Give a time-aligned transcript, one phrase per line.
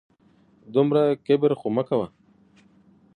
[0.73, 2.07] دومره کبر خو مه کوه